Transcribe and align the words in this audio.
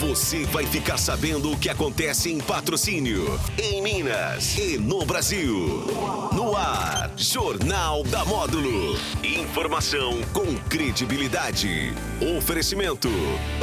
Você 0.00 0.44
vai 0.44 0.64
ficar 0.64 0.96
sabendo 0.96 1.52
o 1.52 1.58
que 1.58 1.68
acontece 1.68 2.32
em 2.32 2.38
patrocínio, 2.38 3.38
em 3.58 3.82
Minas 3.82 4.56
e 4.56 4.78
no 4.78 5.04
Brasil. 5.04 5.84
No 6.32 6.56
ar, 6.56 7.12
Jornal 7.18 8.02
da 8.04 8.24
Módulo. 8.24 8.98
Informação 9.22 10.22
com 10.32 10.56
credibilidade. 10.70 11.92
Oferecimento. 12.38 13.10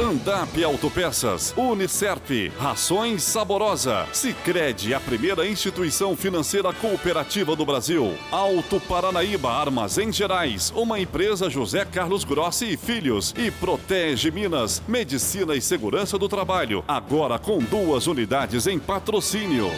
Andap 0.00 0.62
Autopeças, 0.62 1.52
Unicerp, 1.56 2.52
Rações 2.56 3.24
Saborosa, 3.24 4.06
Sicredi, 4.12 4.94
a 4.94 5.00
primeira 5.00 5.44
instituição 5.44 6.16
financeira 6.16 6.72
cooperativa 6.72 7.56
do 7.56 7.66
Brasil. 7.66 8.16
Alto 8.30 8.78
Paranaíba 8.78 9.50
Armazém 9.50 10.12
Gerais, 10.12 10.72
uma 10.76 11.00
empresa 11.00 11.50
José 11.50 11.84
Carlos 11.84 12.22
Grossi 12.22 12.74
e 12.74 12.76
Filhos 12.76 13.34
e 13.36 13.50
Protege 13.50 14.30
Minas, 14.30 14.80
Medicina 14.86 15.56
e 15.56 15.60
Segurança 15.60 16.16
do 16.16 16.27
Trabalho, 16.28 16.84
agora 16.86 17.38
com 17.38 17.58
duas 17.58 18.06
unidades 18.06 18.66
em 18.66 18.78
patrocínio. 18.78 19.68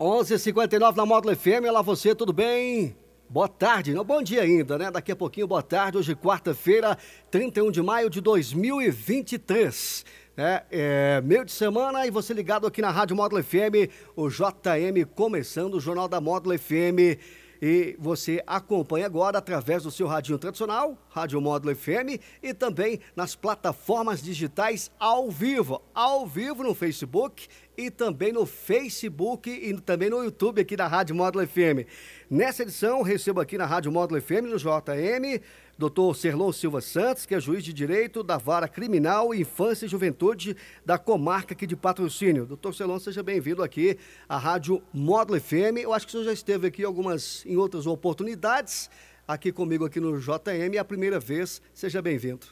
11:59 0.00 0.96
na 0.96 1.04
Módulo 1.04 1.36
FM. 1.36 1.68
Olá 1.68 1.82
você, 1.82 2.14
tudo 2.14 2.32
bem? 2.32 2.96
Boa 3.28 3.48
tarde, 3.48 3.92
não 3.92 4.04
bom 4.04 4.22
dia 4.22 4.42
ainda, 4.42 4.78
né? 4.78 4.90
Daqui 4.90 5.12
a 5.12 5.16
pouquinho, 5.16 5.46
boa 5.46 5.62
tarde. 5.62 5.98
Hoje, 5.98 6.14
quarta-feira, 6.14 6.96
31 7.30 7.70
de 7.70 7.82
maio 7.82 8.08
de 8.08 8.20
2023. 8.20 10.04
É, 10.36 10.62
é, 10.70 11.20
meio 11.20 11.44
de 11.44 11.50
semana 11.50 12.06
e 12.06 12.10
você 12.10 12.32
ligado 12.32 12.66
aqui 12.66 12.80
na 12.80 12.90
Rádio 12.90 13.16
Módulo 13.16 13.42
FM, 13.42 13.90
o 14.16 14.28
JM 14.28 15.04
começando 15.14 15.74
o 15.74 15.80
Jornal 15.80 16.08
da 16.08 16.20
Módulo 16.20 16.56
FM. 16.56 17.18
E 17.60 17.96
você 17.98 18.42
acompanha 18.46 19.06
agora 19.06 19.38
através 19.38 19.82
do 19.82 19.90
seu 19.90 20.06
radinho 20.06 20.38
tradicional, 20.38 20.96
Rádio 21.10 21.40
Módulo 21.40 21.74
FM, 21.74 22.20
e 22.42 22.54
também 22.54 23.00
nas 23.16 23.34
plataformas 23.34 24.22
digitais 24.22 24.90
ao 24.98 25.30
vivo. 25.30 25.82
Ao 25.94 26.26
vivo 26.26 26.62
no 26.62 26.74
Facebook 26.74 27.48
e 27.78 27.92
também 27.92 28.32
no 28.32 28.44
Facebook 28.44 29.48
e 29.48 29.72
também 29.80 30.10
no 30.10 30.24
YouTube 30.24 30.60
aqui 30.60 30.76
da 30.76 30.88
Rádio 30.88 31.14
Módulo 31.14 31.46
FM. 31.46 31.86
Nessa 32.28 32.64
edição, 32.64 33.02
recebo 33.02 33.40
aqui 33.40 33.56
na 33.56 33.66
Rádio 33.66 33.92
Módulo 33.92 34.20
FM, 34.20 34.50
no 34.50 34.58
JM, 34.58 35.40
Dr. 35.78 36.12
Serlon 36.16 36.50
Silva 36.50 36.80
Santos, 36.80 37.24
que 37.24 37.36
é 37.36 37.40
juiz 37.40 37.62
de 37.62 37.72
direito 37.72 38.24
da 38.24 38.36
Vara 38.36 38.66
Criminal, 38.66 39.32
Infância 39.32 39.86
e 39.86 39.88
Juventude 39.88 40.56
da 40.84 40.98
comarca 40.98 41.54
aqui 41.54 41.68
de 41.68 41.76
patrocínio. 41.76 42.46
Doutor 42.46 42.74
Serlon, 42.74 42.98
seja 42.98 43.22
bem-vindo 43.22 43.62
aqui 43.62 43.96
à 44.28 44.36
Rádio 44.36 44.82
Módulo 44.92 45.40
FM. 45.40 45.78
Eu 45.80 45.94
acho 45.94 46.04
que 46.04 46.10
o 46.10 46.12
senhor 46.12 46.24
já 46.24 46.32
esteve 46.32 46.66
aqui 46.66 46.82
algumas, 46.82 47.46
em 47.46 47.56
outras 47.56 47.86
oportunidades, 47.86 48.90
aqui 49.26 49.52
comigo 49.52 49.84
aqui 49.84 50.00
no 50.00 50.18
JM, 50.18 50.74
é 50.74 50.78
a 50.78 50.84
primeira 50.84 51.20
vez. 51.20 51.62
Seja 51.72 52.02
bem-vindo. 52.02 52.48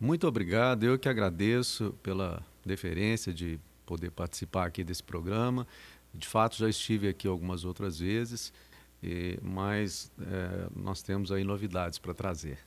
Muito 0.00 0.26
obrigado, 0.26 0.82
eu 0.82 0.98
que 0.98 1.08
agradeço 1.08 1.94
pela 2.02 2.44
deferência 2.66 3.32
de 3.32 3.60
poder 3.84 4.10
participar 4.10 4.66
aqui 4.66 4.82
desse 4.84 5.02
programa. 5.02 5.66
De 6.14 6.26
fato, 6.26 6.56
já 6.56 6.68
estive 6.68 7.08
aqui 7.08 7.26
algumas 7.26 7.64
outras 7.64 7.98
vezes 7.98 8.52
e, 9.02 9.38
mas 9.42 10.12
é, 10.20 10.68
nós 10.76 11.02
temos 11.02 11.32
aí 11.32 11.42
novidades 11.42 11.98
para 11.98 12.14
trazer. 12.14 12.58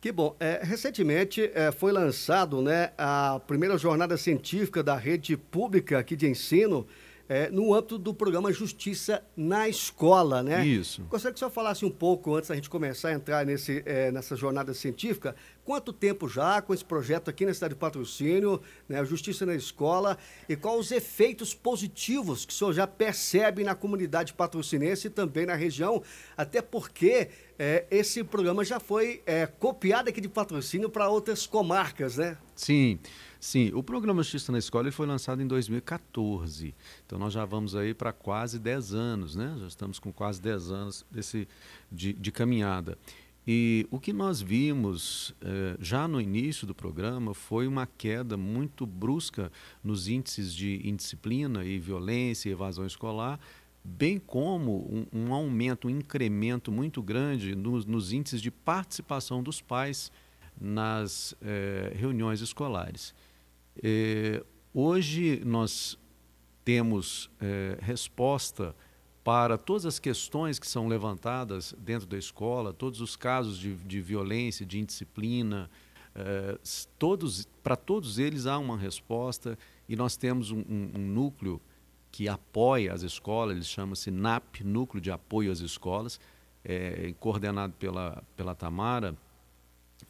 Que 0.00 0.12
bom. 0.12 0.36
É, 0.38 0.60
recentemente 0.62 1.50
é, 1.54 1.72
foi 1.72 1.92
lançado 1.92 2.60
né, 2.60 2.92
a 2.98 3.40
primeira 3.46 3.78
jornada 3.78 4.16
científica 4.16 4.82
da 4.82 4.96
rede 4.96 5.36
pública 5.36 5.98
aqui 5.98 6.14
de 6.14 6.28
ensino 6.28 6.86
é, 7.28 7.50
no 7.50 7.74
âmbito 7.74 7.98
do 7.98 8.14
programa 8.14 8.52
Justiça 8.52 9.22
na 9.36 9.68
Escola, 9.68 10.42
né? 10.42 10.66
Isso. 10.66 11.02
Gostaria 11.04 11.32
que 11.32 11.36
o 11.36 11.38
senhor 11.38 11.50
falasse 11.50 11.84
um 11.84 11.90
pouco, 11.90 12.34
antes 12.34 12.48
da 12.48 12.54
gente 12.54 12.70
começar 12.70 13.08
a 13.08 13.12
entrar 13.12 13.44
nesse, 13.44 13.82
é, 13.84 14.12
nessa 14.12 14.36
jornada 14.36 14.72
científica, 14.72 15.34
quanto 15.64 15.92
tempo 15.92 16.28
já 16.28 16.62
com 16.62 16.72
esse 16.72 16.84
projeto 16.84 17.28
aqui 17.28 17.44
na 17.44 17.52
cidade 17.52 17.74
de 17.74 17.80
Patrocínio, 17.80 18.60
né, 18.88 19.04
Justiça 19.04 19.44
na 19.44 19.54
Escola, 19.54 20.16
e 20.48 20.54
quais 20.54 20.78
os 20.78 20.90
efeitos 20.92 21.52
positivos 21.52 22.44
que 22.44 22.52
o 22.52 22.56
senhor 22.56 22.72
já 22.72 22.86
percebe 22.86 23.64
na 23.64 23.74
comunidade 23.74 24.32
patrocinense 24.32 25.08
e 25.08 25.10
também 25.10 25.44
na 25.44 25.54
região, 25.54 26.02
até 26.36 26.62
porque 26.62 27.28
é, 27.58 27.84
esse 27.90 28.22
programa 28.22 28.64
já 28.64 28.78
foi 28.78 29.22
é, 29.26 29.46
copiado 29.46 30.08
aqui 30.08 30.20
de 30.20 30.28
patrocínio 30.28 30.88
para 30.88 31.08
outras 31.08 31.46
comarcas, 31.46 32.16
né? 32.16 32.36
Sim. 32.54 32.76
Sim, 32.76 32.98
o 33.74 33.82
programa 33.82 34.22
Justiça 34.22 34.50
na 34.50 34.58
Escola 34.58 34.90
foi 34.90 35.06
lançado 35.06 35.42
em 35.42 35.46
2014. 35.46 36.74
Então 37.04 37.18
nós 37.18 37.32
já 37.32 37.44
vamos 37.44 37.74
aí 37.74 37.94
para 37.94 38.12
quase 38.12 38.58
10 38.58 38.94
anos, 38.94 39.36
né? 39.36 39.56
Já 39.60 39.66
estamos 39.66 39.98
com 39.98 40.12
quase 40.12 40.40
10 40.40 40.70
anos 40.70 41.06
desse, 41.10 41.46
de, 41.90 42.12
de 42.12 42.32
caminhada. 42.32 42.98
E 43.48 43.86
o 43.92 44.00
que 44.00 44.12
nós 44.12 44.40
vimos 44.40 45.32
eh, 45.40 45.76
já 45.78 46.08
no 46.08 46.20
início 46.20 46.66
do 46.66 46.74
programa 46.74 47.32
foi 47.32 47.68
uma 47.68 47.86
queda 47.86 48.36
muito 48.36 48.84
brusca 48.84 49.52
nos 49.84 50.08
índices 50.08 50.52
de 50.52 50.80
indisciplina 50.84 51.64
e 51.64 51.78
violência 51.78 52.48
e 52.48 52.52
evasão 52.52 52.84
escolar, 52.84 53.38
bem 53.84 54.18
como 54.18 55.06
um, 55.12 55.26
um 55.28 55.32
aumento, 55.32 55.86
um 55.86 55.90
incremento 55.90 56.72
muito 56.72 57.00
grande 57.00 57.54
nos, 57.54 57.86
nos, 57.86 58.12
índices 58.12 58.42
de 58.42 58.50
participação 58.50 59.44
dos 59.44 59.60
pais 59.60 60.10
nas 60.60 61.32
eh, 61.40 61.92
reuniões 61.94 62.40
escolares. 62.40 63.14
É, 63.82 64.44
hoje 64.72 65.42
nós 65.44 65.98
temos 66.64 67.30
é, 67.40 67.78
resposta 67.80 68.74
para 69.22 69.58
todas 69.58 69.84
as 69.86 69.98
questões 69.98 70.58
que 70.58 70.66
são 70.66 70.88
levantadas 70.88 71.74
dentro 71.78 72.06
da 72.06 72.16
escola, 72.16 72.72
todos 72.72 73.00
os 73.00 73.16
casos 73.16 73.58
de, 73.58 73.74
de 73.74 74.00
violência, 74.00 74.64
de 74.64 74.78
indisciplina, 74.78 75.70
é, 76.14 76.58
todos, 76.98 77.46
para 77.62 77.76
todos 77.76 78.18
eles 78.18 78.46
há 78.46 78.58
uma 78.58 78.76
resposta 78.76 79.58
e 79.88 79.96
nós 79.96 80.16
temos 80.16 80.50
um, 80.50 80.60
um, 80.60 80.90
um 80.94 81.06
núcleo 81.06 81.60
que 82.10 82.28
apoia 82.28 82.94
as 82.94 83.02
escolas, 83.02 83.56
ele 83.56 83.64
chama-se 83.64 84.10
NAP, 84.10 84.62
Núcleo 84.64 85.02
de 85.02 85.10
Apoio 85.10 85.52
às 85.52 85.60
Escolas, 85.60 86.18
coordenado 87.20 87.74
pela, 87.74 88.24
pela 88.34 88.54
Tamara, 88.54 89.14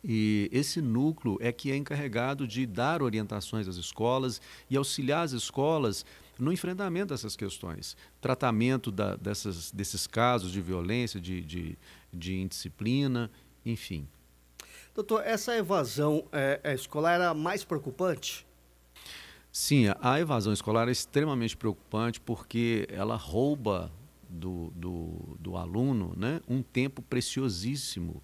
e 0.09 0.49
esse 0.53 0.81
núcleo 0.81 1.37
é 1.41 1.51
que 1.51 1.73
é 1.73 1.77
encarregado 1.77 2.47
de 2.47 2.65
dar 2.65 3.03
orientações 3.03 3.67
às 3.67 3.75
escolas 3.75 4.41
e 4.71 4.77
auxiliar 4.77 5.25
as 5.25 5.33
escolas 5.33 6.07
no 6.39 6.53
enfrentamento 6.53 7.13
dessas 7.13 7.35
questões, 7.35 7.97
tratamento 8.21 8.93
da, 8.93 9.17
dessas, 9.17 9.73
desses 9.73 10.07
casos 10.07 10.53
de 10.53 10.61
violência, 10.61 11.21
de, 11.21 11.41
de, 11.41 11.77
de 12.13 12.37
indisciplina, 12.37 13.29
enfim. 13.65 14.07
Doutor, 14.95 15.27
essa 15.27 15.57
evasão 15.57 16.25
é, 16.31 16.61
é 16.63 16.73
escolar 16.73 17.15
era 17.15 17.35
mais 17.35 17.65
preocupante? 17.65 18.47
Sim, 19.51 19.87
a 20.01 20.21
evasão 20.21 20.53
escolar 20.53 20.87
é 20.89 20.93
extremamente 20.93 21.57
preocupante 21.57 22.21
porque 22.21 22.87
ela 22.91 23.17
rouba 23.17 23.91
do, 24.29 24.71
do, 24.77 25.37
do 25.41 25.57
aluno 25.57 26.15
né, 26.17 26.41
um 26.47 26.63
tempo 26.63 27.03
preciosíssimo 27.03 28.23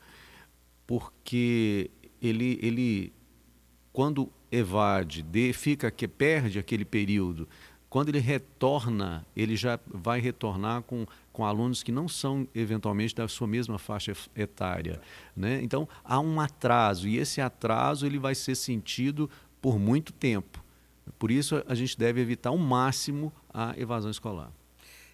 porque 0.93 1.91
ele, 2.21 2.59
ele 2.61 3.15
quando 3.95 4.31
evade, 4.51 5.23
de, 5.23 5.51
fica 5.55 5.91
que 5.91 6.07
perde 6.07 6.59
aquele 6.59 6.85
período, 6.85 7.49
quando 7.89 8.11
ele 8.11 8.19
retorna, 8.19 9.25
ele 9.35 9.57
já 9.57 9.81
vai 9.87 10.21
retornar 10.21 10.83
com, 10.83 11.07
com 11.33 11.47
alunos 11.47 11.83
que 11.83 11.91
não 11.91 12.07
são 12.09 12.47
eventualmente 12.55 13.15
da 13.15 13.27
sua 13.27 13.47
mesma 13.47 13.79
faixa 13.79 14.13
etária, 14.37 15.01
né? 15.35 15.63
Então 15.63 15.89
há 16.05 16.21
um 16.21 16.39
atraso 16.39 17.09
e 17.09 17.17
esse 17.17 17.41
atraso 17.41 18.05
ele 18.05 18.19
vai 18.19 18.35
ser 18.35 18.55
sentido 18.55 19.31
por 19.63 19.79
muito 19.79 20.13
tempo. 20.13 20.63
Por 21.19 21.31
isso 21.31 21.65
a 21.67 21.75
gente 21.75 21.99
deve 21.99 22.21
evitar 22.21 22.51
ao 22.51 22.59
máximo 22.59 23.33
a 23.49 23.73
evasão 23.79 24.11
escolar. 24.11 24.53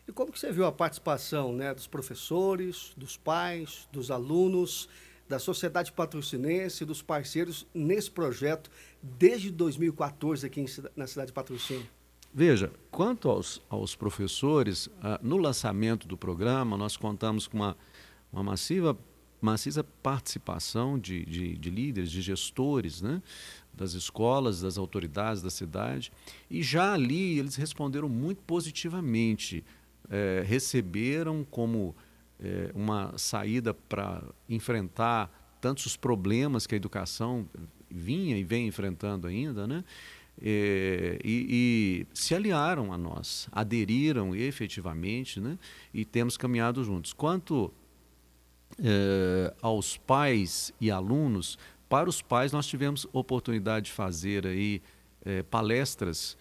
E 0.08 0.12
como 0.12 0.32
que 0.32 0.40
você 0.40 0.50
viu 0.50 0.66
a 0.66 0.72
participação 0.72 1.52
né, 1.52 1.72
dos 1.72 1.86
professores, 1.86 2.94
dos 2.96 3.16
pais, 3.16 3.88
dos 3.92 4.10
alunos? 4.10 4.88
Da 5.28 5.38
sociedade 5.38 5.92
patrocinense, 5.92 6.84
dos 6.84 7.02
parceiros 7.02 7.66
nesse 7.74 8.10
projeto 8.10 8.70
desde 9.02 9.50
2014 9.50 10.46
aqui 10.46 10.64
na 10.96 11.06
cidade 11.06 11.28
de 11.28 11.32
Patrocínio? 11.32 11.86
Veja, 12.32 12.70
quanto 12.90 13.28
aos, 13.28 13.62
aos 13.68 13.94
professores, 13.94 14.88
ah, 15.02 15.18
no 15.22 15.36
lançamento 15.36 16.06
do 16.06 16.16
programa, 16.16 16.76
nós 16.76 16.96
contamos 16.96 17.46
com 17.46 17.56
uma, 17.56 17.76
uma 18.32 18.42
massiva, 18.42 18.96
massiva 19.40 19.84
participação 20.02 20.98
de, 20.98 21.24
de, 21.24 21.56
de 21.56 21.70
líderes, 21.70 22.10
de 22.10 22.20
gestores, 22.20 23.00
né? 23.00 23.22
das 23.72 23.92
escolas, 23.92 24.60
das 24.60 24.76
autoridades 24.76 25.40
da 25.40 25.50
cidade, 25.50 26.12
e 26.50 26.62
já 26.62 26.92
ali 26.94 27.38
eles 27.38 27.54
responderam 27.54 28.08
muito 28.08 28.42
positivamente, 28.42 29.64
é, 30.10 30.42
receberam 30.46 31.46
como 31.48 31.94
é, 32.40 32.70
uma 32.74 33.16
saída 33.16 33.74
para 33.74 34.22
enfrentar 34.48 35.30
tantos 35.60 35.86
os 35.86 35.96
problemas 35.96 36.66
que 36.66 36.74
a 36.74 36.76
educação 36.76 37.48
vinha 37.90 38.36
e 38.36 38.44
vem 38.44 38.66
enfrentando 38.66 39.26
ainda, 39.26 39.66
né? 39.66 39.84
É, 40.40 41.18
e, 41.24 41.46
e, 41.50 42.06
se 42.14 42.32
aliaram 42.32 42.92
a 42.92 42.98
nós, 42.98 43.48
aderiram 43.50 44.36
efetivamente, 44.36 45.40
né? 45.40 45.58
E 45.92 46.04
temos 46.04 46.36
caminhado 46.36 46.84
juntos. 46.84 47.12
Quanto 47.12 47.72
eh, 48.80 49.52
aos 49.60 49.96
pais 49.96 50.72
e 50.80 50.90
alunos. 50.90 51.58
Para 51.88 52.08
os 52.08 52.22
pais, 52.22 52.52
nós 52.52 52.66
tivemos 52.66 53.06
oportunidade 53.12 53.86
de 53.86 53.92
fazer 53.92 54.46
aí 54.46 54.80
eh, 55.24 55.42
palestras 55.42 56.36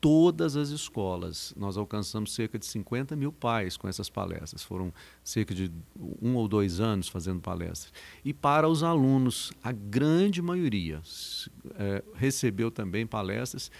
todas 0.00 0.56
as 0.56 0.68
escolas. 0.70 1.52
Nós 1.56 1.76
alcançamos 1.76 2.32
cerca 2.32 2.58
de 2.58 2.66
50 2.66 3.16
mil 3.16 3.32
pais 3.32 3.76
com 3.76 3.88
essas 3.88 4.08
palestras. 4.08 4.62
Foram 4.62 4.92
cerca 5.24 5.54
de 5.54 5.70
um 6.20 6.36
ou 6.36 6.46
dois 6.46 6.80
anos 6.80 7.08
fazendo 7.08 7.40
palestras. 7.40 7.92
E 8.24 8.32
para 8.32 8.68
os 8.68 8.82
alunos, 8.82 9.52
a 9.62 9.72
grande 9.72 10.40
maioria 10.40 11.02
eh, 11.74 12.04
recebeu 12.14 12.70
também 12.70 13.06
palestras 13.06 13.70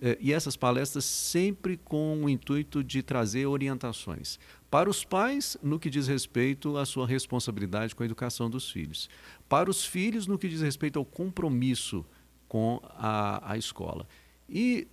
eh, 0.00 0.16
e 0.20 0.32
essas 0.32 0.56
palestras 0.56 1.04
sempre 1.04 1.76
com 1.76 2.24
o 2.24 2.28
intuito 2.28 2.82
de 2.82 3.02
trazer 3.02 3.46
orientações 3.46 4.38
para 4.74 4.90
os 4.90 5.04
pais 5.04 5.56
no 5.62 5.78
que 5.78 5.88
diz 5.88 6.08
respeito 6.08 6.76
à 6.76 6.84
sua 6.84 7.06
responsabilidade 7.06 7.94
com 7.94 8.02
a 8.02 8.06
educação 8.06 8.50
dos 8.50 8.68
filhos, 8.68 9.08
para 9.48 9.70
os 9.70 9.86
filhos 9.86 10.26
no 10.26 10.36
que 10.36 10.48
diz 10.48 10.60
respeito 10.60 10.98
ao 10.98 11.04
compromisso 11.04 12.04
com 12.48 12.80
a, 12.96 13.52
a 13.52 13.56
escola. 13.56 14.04
E 14.48 14.88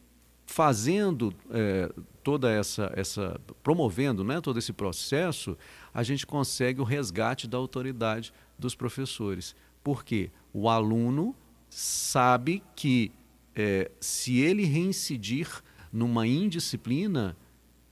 fazendo 0.51 1.33
é, 1.49 1.89
toda 2.21 2.51
essa, 2.51 2.91
essa 2.93 3.39
promovendo 3.63 4.21
né, 4.21 4.41
todo 4.41 4.59
esse 4.59 4.73
processo, 4.73 5.57
a 5.93 6.03
gente 6.03 6.27
consegue 6.27 6.81
o 6.81 6.83
resgate 6.83 7.47
da 7.47 7.57
autoridade 7.57 8.33
dos 8.59 8.75
professores. 8.75 9.55
Porque 9.81 10.29
o 10.53 10.67
aluno 10.67 11.33
sabe 11.69 12.61
que 12.75 13.11
é, 13.55 13.89
se 14.01 14.39
ele 14.39 14.65
reincidir 14.65 15.47
numa 15.91 16.27
indisciplina, 16.27 17.35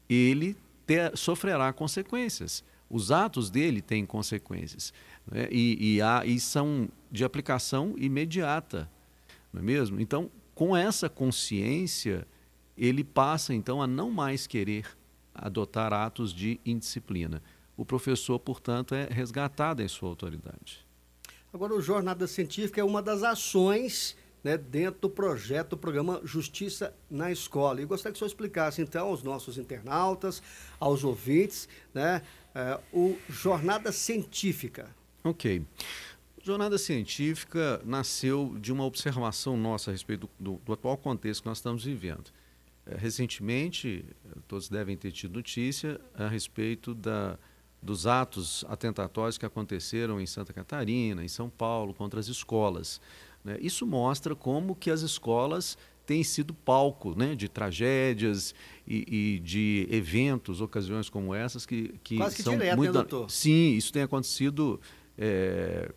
ele 0.10 0.56
ter, 0.86 1.16
sofrerá 1.18 1.72
consequências. 1.72 2.64
Os 2.90 3.10
atos 3.10 3.50
dele 3.50 3.82
têm 3.82 4.06
consequências. 4.06 4.94
Né? 5.32 5.48
E, 5.50 5.96
e, 5.96 6.02
há, 6.02 6.26
e 6.26 6.40
são 6.42 6.90
de 7.10 7.24
aplicação 7.24 7.96
imediata. 7.98 8.90
Não 9.54 9.62
é 9.62 9.64
mesmo? 9.64 10.00
Então, 10.02 10.30
com 10.54 10.76
essa 10.76 11.08
consciência, 11.08 12.28
ele 12.80 13.04
passa 13.04 13.54
então 13.54 13.82
a 13.82 13.88
não 13.88 14.10
mais 14.10 14.48
querer 14.48 14.86
adotar 15.36 15.94
atos 15.94 16.34
de 16.34 16.60
indisciplina. 16.66 17.44
O 17.76 17.86
professor, 17.86 18.40
portanto, 18.40 18.96
é 18.96 19.06
resgatado 19.06 19.82
em 19.82 19.88
sua 19.88 20.10
autoridade. 20.10 20.86
Agora, 21.54 21.74
o 21.74 21.82
Jornada 21.82 22.28
Científica 22.28 22.80
é 22.80 22.84
uma 22.84 23.02
das 23.02 23.24
ações 23.24 24.16
né, 24.44 24.58
dentro 24.58 25.02
do 25.02 25.10
projeto 25.10 25.72
do 25.72 25.78
programa 25.78 26.22
Justiça 26.24 26.94
na 27.10 27.32
Escola. 27.32 27.82
E 27.82 27.86
gostaria 27.86 28.14
que 28.14 28.18
o 28.18 28.20
senhor 28.20 28.28
explicasse, 28.28 28.82
então, 28.82 29.08
aos 29.08 29.24
nossos 29.24 29.58
internautas, 29.58 30.42
aos 30.80 31.04
ouvintes, 31.04 31.68
né, 31.94 32.22
é, 32.54 32.80
o 32.94 33.18
Jornada 33.30 33.92
Científica. 33.92 34.96
Ok. 35.24 35.64
Jornada 36.42 36.78
Científica 36.78 37.82
nasceu 37.84 38.56
de 38.60 38.72
uma 38.72 38.86
observação 38.86 39.58
nossa 39.58 39.92
a 39.92 39.94
respeito 39.94 40.30
do, 40.40 40.54
do, 40.54 40.62
do 40.66 40.74
atual 40.74 40.98
contexto 40.98 41.44
que 41.44 41.50
nós 41.50 41.58
estamos 41.58 41.84
vivendo. 41.84 42.32
É, 42.90 42.98
recentemente, 42.98 44.06
todos 44.48 44.70
devem 44.70 44.98
ter 44.98 45.12
tido 45.12 45.36
notícia 45.36 46.00
a 46.14 46.28
respeito 46.28 46.94
da, 46.94 47.38
dos 47.82 48.08
atos 48.08 48.66
atentatórios 48.68 49.38
que 49.38 49.46
aconteceram 49.46 50.20
em 50.20 50.26
Santa 50.26 50.54
Catarina, 50.54 51.24
em 51.24 51.28
São 51.28 51.50
Paulo, 51.50 51.94
contra 51.94 52.20
as 52.20 52.28
escolas. 52.28 53.00
Né? 53.44 53.58
Isso 53.62 53.86
mostra 53.86 54.36
como 54.36 54.76
que 54.76 54.90
as 54.90 55.02
escolas 55.02 55.78
têm 56.06 56.24
sido 56.24 56.54
palco 56.54 57.14
né, 57.16 57.36
de 57.36 57.48
tragédias 57.48 58.56
e, 58.88 59.36
e, 59.36 59.40
de 59.40 59.88
eventos, 59.92 60.60
ocasiões 60.60 61.08
como 61.08 61.36
essas 61.36 61.68
que, 61.68 62.00
que, 62.04 62.18
Quase 62.18 62.38
que 62.38 62.42
são 62.42 62.54
direto, 62.58 62.78
muito. 62.78 62.94
Né, 62.94 63.00
doutor? 63.00 63.30
Sim, 63.30 63.74
isso 63.74 63.94
tem 63.94 64.02
acontecido 64.02 64.82
é, 65.16 65.92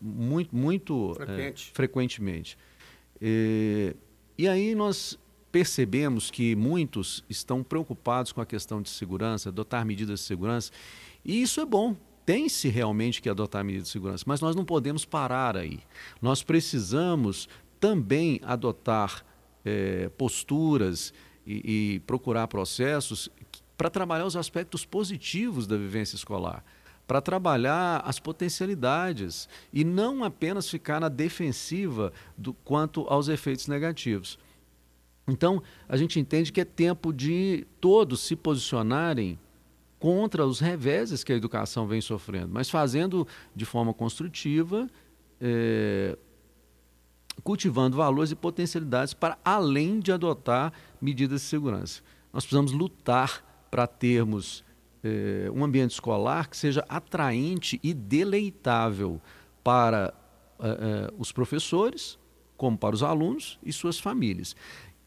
muito, 0.00 0.54
muito 0.54 1.16
é, 1.20 1.54
frequentemente. 1.72 2.58
E 3.20 4.46
aí 4.46 4.74
nós 4.74 5.18
percebemos 5.50 6.30
que 6.30 6.54
muitos 6.54 7.24
estão 7.28 7.62
preocupados 7.62 8.32
com 8.32 8.40
a 8.40 8.46
questão 8.46 8.82
de 8.82 8.90
segurança, 8.90 9.48
adotar 9.48 9.84
medidas 9.84 10.20
de 10.20 10.26
segurança, 10.26 10.70
e 11.24 11.42
isso 11.42 11.60
é 11.60 11.64
bom, 11.64 11.96
tem-se 12.24 12.68
realmente 12.68 13.22
que 13.22 13.28
adotar 13.28 13.64
medidas 13.64 13.88
de 13.88 13.92
segurança, 13.92 14.24
mas 14.26 14.40
nós 14.40 14.54
não 14.54 14.64
podemos 14.64 15.04
parar 15.04 15.56
aí. 15.56 15.80
Nós 16.20 16.42
precisamos 16.42 17.48
também 17.80 18.40
adotar 18.42 19.24
é, 19.64 20.10
posturas 20.10 21.12
e, 21.46 21.94
e 21.94 22.00
procurar 22.00 22.46
processos 22.48 23.30
para 23.76 23.88
trabalhar 23.88 24.26
os 24.26 24.36
aspectos 24.36 24.84
positivos 24.84 25.66
da 25.66 25.76
vivência 25.76 26.16
escolar 26.16 26.64
para 27.08 27.22
trabalhar 27.22 28.02
as 28.04 28.20
potencialidades 28.20 29.48
e 29.72 29.82
não 29.82 30.22
apenas 30.22 30.68
ficar 30.68 31.00
na 31.00 31.08
defensiva 31.08 32.12
do, 32.36 32.52
quanto 32.52 33.06
aos 33.08 33.28
efeitos 33.28 33.66
negativos. 33.66 34.38
Então, 35.28 35.62
a 35.88 35.96
gente 35.96 36.18
entende 36.18 36.50
que 36.52 36.60
é 36.60 36.64
tempo 36.64 37.12
de 37.12 37.66
todos 37.80 38.20
se 38.20 38.34
posicionarem 38.34 39.38
contra 39.98 40.46
os 40.46 40.60
reveses 40.60 41.22
que 41.22 41.32
a 41.32 41.36
educação 41.36 41.86
vem 41.86 42.00
sofrendo, 42.00 42.48
mas 42.52 42.70
fazendo 42.70 43.26
de 43.54 43.64
forma 43.64 43.92
construtiva, 43.92 44.88
é, 45.40 46.16
cultivando 47.42 47.96
valores 47.96 48.30
e 48.30 48.36
potencialidades 48.36 49.12
para 49.12 49.38
além 49.44 50.00
de 50.00 50.12
adotar 50.12 50.72
medidas 51.00 51.42
de 51.42 51.46
segurança. 51.48 52.02
Nós 52.32 52.44
precisamos 52.44 52.72
lutar 52.72 53.66
para 53.70 53.86
termos 53.86 54.64
é, 55.02 55.50
um 55.52 55.64
ambiente 55.64 55.92
escolar 55.92 56.48
que 56.48 56.56
seja 56.56 56.84
atraente 56.88 57.78
e 57.82 57.92
deleitável 57.92 59.20
para 59.62 60.14
é, 60.60 61.12
os 61.18 61.32
professores, 61.32 62.18
como 62.56 62.76
para 62.76 62.94
os 62.94 63.02
alunos 63.02 63.58
e 63.62 63.72
suas 63.72 63.98
famílias. 63.98 64.56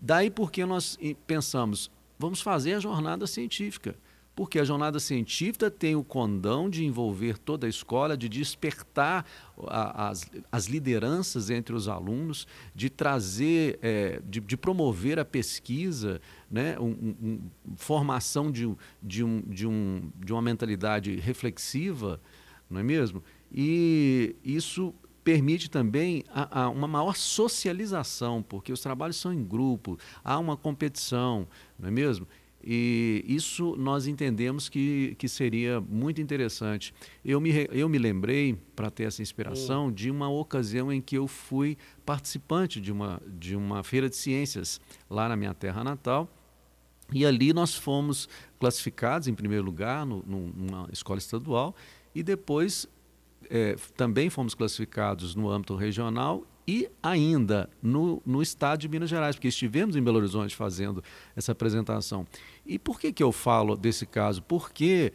Daí 0.01 0.31
porque 0.31 0.65
nós 0.65 0.97
pensamos, 1.27 1.91
vamos 2.17 2.41
fazer 2.41 2.73
a 2.73 2.79
jornada 2.79 3.27
científica 3.27 3.95
porque 4.35 4.59
a 4.59 4.63
jornada 4.63 4.99
científica 4.99 5.69
tem 5.69 5.95
o 5.95 6.03
condão 6.03 6.69
de 6.69 6.85
envolver 6.85 7.37
toda 7.37 7.67
a 7.67 7.69
escola, 7.69 8.15
de 8.15 8.29
despertar 8.29 9.25
a, 9.67 10.09
as, 10.09 10.29
as 10.51 10.65
lideranças 10.67 11.49
entre 11.49 11.75
os 11.75 11.87
alunos, 11.87 12.47
de 12.73 12.89
trazer, 12.89 13.77
é, 13.81 14.21
de, 14.25 14.39
de, 14.39 14.57
promover 14.57 15.19
a 15.19 15.25
pesquisa, 15.25 16.21
né? 16.49 16.79
Um, 16.79 17.15
um, 17.21 17.41
formação 17.75 18.51
de, 18.51 18.73
de, 19.03 19.23
um, 19.23 19.41
de, 19.41 19.67
um, 19.67 20.09
de 20.15 20.31
uma 20.31 20.41
mentalidade 20.41 21.15
reflexiva, 21.17 22.19
não 22.69 22.79
é 22.79 22.83
mesmo? 22.83 23.21
E 23.53 24.35
isso 24.43 24.93
permite 25.23 25.69
também 25.69 26.23
a, 26.29 26.63
a 26.63 26.69
uma 26.69 26.87
maior 26.87 27.15
socialização, 27.15 28.41
porque 28.41 28.71
os 28.71 28.81
trabalhos 28.81 29.17
são 29.17 29.31
em 29.31 29.43
grupo, 29.43 29.97
há 30.23 30.37
uma 30.39 30.57
competição, 30.57 31.47
não 31.77 31.87
é 31.87 31.91
mesmo? 31.91 32.27
E 32.63 33.25
isso 33.27 33.75
nós 33.75 34.05
entendemos 34.05 34.69
que, 34.69 35.15
que 35.17 35.27
seria 35.27 35.81
muito 35.81 36.21
interessante. 36.21 36.93
Eu 37.25 37.41
me, 37.41 37.67
eu 37.71 37.89
me 37.89 37.97
lembrei, 37.97 38.55
para 38.75 38.91
ter 38.91 39.05
essa 39.05 39.21
inspiração, 39.21 39.87
hum. 39.87 39.91
de 39.91 40.11
uma 40.11 40.29
ocasião 40.29 40.93
em 40.93 41.01
que 41.01 41.17
eu 41.17 41.27
fui 41.27 41.75
participante 42.05 42.79
de 42.79 42.91
uma, 42.91 43.19
de 43.27 43.55
uma 43.55 43.83
feira 43.83 44.07
de 44.07 44.15
ciências 44.15 44.79
lá 45.09 45.27
na 45.27 45.35
minha 45.35 45.53
terra 45.53 45.83
natal. 45.83 46.29
E 47.11 47.25
ali 47.25 47.51
nós 47.51 47.75
fomos 47.75 48.29
classificados, 48.59 49.27
em 49.27 49.33
primeiro 49.33 49.65
lugar, 49.65 50.05
no, 50.05 50.23
numa 50.27 50.87
escola 50.93 51.17
estadual, 51.17 51.75
e 52.13 52.21
depois 52.21 52.87
é, 53.49 53.75
também 53.95 54.29
fomos 54.29 54.53
classificados 54.53 55.35
no 55.35 55.49
âmbito 55.49 55.75
regional 55.75 56.45
e 56.67 56.89
ainda 57.01 57.69
no, 57.81 58.21
no 58.25 58.41
estado 58.41 58.79
de 58.79 58.87
Minas 58.87 59.09
Gerais, 59.09 59.35
porque 59.35 59.47
estivemos 59.47 59.95
em 59.95 60.01
Belo 60.01 60.17
Horizonte 60.17 60.55
fazendo 60.55 61.03
essa 61.35 61.51
apresentação. 61.51 62.25
E 62.65 62.77
por 62.77 62.99
que, 62.99 63.11
que 63.11 63.23
eu 63.23 63.31
falo 63.31 63.75
desse 63.75 64.05
caso? 64.05 64.41
Porque 64.43 65.11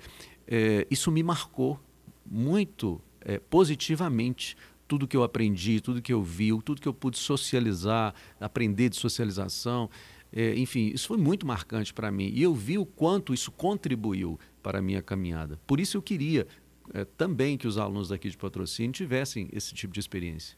é, 0.46 0.86
isso 0.90 1.10
me 1.10 1.22
marcou 1.22 1.80
muito 2.24 3.00
é, 3.20 3.38
positivamente. 3.38 4.56
Tudo 4.88 5.08
que 5.08 5.16
eu 5.16 5.22
aprendi, 5.22 5.80
tudo 5.80 6.02
que 6.02 6.12
eu 6.12 6.22
vi, 6.22 6.50
tudo 6.62 6.80
que 6.80 6.86
eu 6.86 6.94
pude 6.94 7.18
socializar, 7.18 8.14
aprender 8.40 8.88
de 8.88 8.96
socialização, 8.96 9.90
é, 10.32 10.54
enfim, 10.56 10.90
isso 10.94 11.08
foi 11.08 11.16
muito 11.16 11.46
marcante 11.46 11.94
para 11.94 12.10
mim. 12.10 12.30
E 12.32 12.42
eu 12.42 12.54
vi 12.54 12.78
o 12.78 12.84
quanto 12.84 13.32
isso 13.32 13.50
contribuiu 13.50 14.38
para 14.62 14.78
a 14.78 14.82
minha 14.82 15.02
caminhada. 15.02 15.58
Por 15.66 15.80
isso 15.80 15.96
eu 15.96 16.02
queria 16.02 16.46
é, 16.92 17.04
também 17.04 17.56
que 17.56 17.66
os 17.66 17.78
alunos 17.78 18.08
daqui 18.08 18.28
de 18.28 18.36
patrocínio 18.36 18.92
tivessem 18.92 19.48
esse 19.52 19.74
tipo 19.74 19.92
de 19.92 20.00
experiência. 20.00 20.56